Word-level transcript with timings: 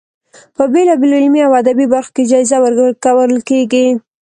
په 0.55 0.63
بېلا 0.71 0.95
بېلو 1.01 1.17
علمي 1.21 1.41
او 1.45 1.53
ادبي 1.61 1.85
برخو 1.93 2.11
کې 2.15 2.29
جایزه 2.31 2.57
ورکول 2.61 3.39
کیږي. 3.49 3.85